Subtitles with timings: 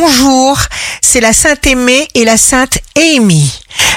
[0.00, 0.58] bonjour,
[1.02, 3.52] c'est la Sainte Aimée et la Sainte Amy.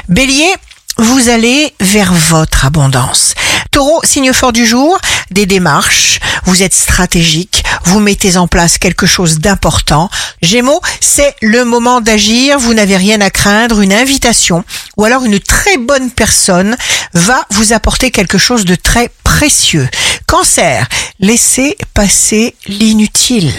[0.09, 0.51] Bélier,
[0.97, 3.35] vous allez vers votre abondance.
[3.69, 9.05] Taureau, signe fort du jour, des démarches, vous êtes stratégique, vous mettez en place quelque
[9.05, 10.09] chose d'important.
[10.41, 14.63] Gémeaux, c'est le moment d'agir, vous n'avez rien à craindre, une invitation
[14.97, 16.75] ou alors une très bonne personne
[17.13, 19.87] va vous apporter quelque chose de très précieux.
[20.27, 20.87] Cancer,
[21.19, 23.53] laissez passer l'inutile.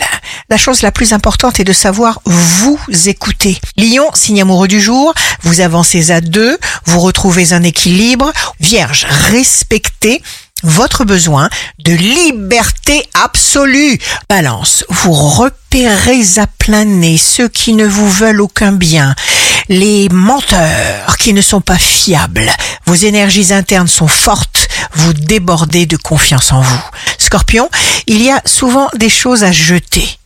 [0.53, 3.59] La chose la plus importante est de savoir vous écouter.
[3.79, 8.31] Lion, signe amoureux du jour, vous avancez à deux, vous retrouvez un équilibre.
[8.61, 10.23] Vierge, respectez
[10.63, 11.49] votre besoin
[11.79, 13.99] de liberté absolue.
[14.29, 19.15] Balance, vous repérez à plein nez ceux qui ne vous veulent aucun bien,
[19.71, 22.53] les menteurs qui ne sont pas fiables.
[22.85, 26.83] Vos énergies internes sont fortes, vous débordez de confiance en vous.
[27.17, 27.71] Scorpion,
[28.07, 30.19] il y a souvent des choses à jeter.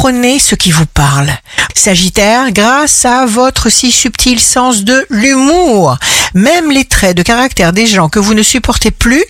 [0.00, 1.28] Prenez ce qui vous parle.
[1.74, 5.98] Sagittaire, grâce à votre si subtil sens de l'humour,
[6.34, 9.24] même les traits de caractère des gens que vous ne supportez plus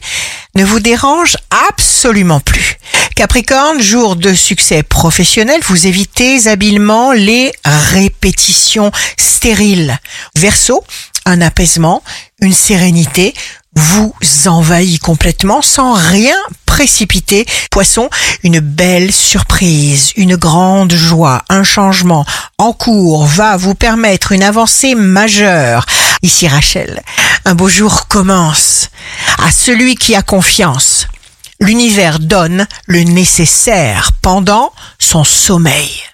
[0.57, 1.39] ne vous dérangent
[1.71, 2.77] absolument plus.
[3.17, 9.99] Capricorne, jour de succès professionnel, vous évitez habilement les répétitions stériles.
[10.37, 10.85] Verseau,
[11.25, 12.03] un apaisement,
[12.43, 13.33] une sérénité
[13.75, 16.37] vous envahit complètement sans rien
[16.79, 17.45] précipiter.
[17.73, 18.09] Poisson,
[18.45, 22.25] une belle surprise, une grande joie, un changement
[22.57, 25.85] en cours va vous permettre une avancée majeure.
[26.23, 27.03] Ici Rachel,
[27.45, 28.91] un beau jour commence.
[29.45, 31.09] À celui qui a confiance,
[31.59, 36.08] l'univers donne le nécessaire pendant son sommeil.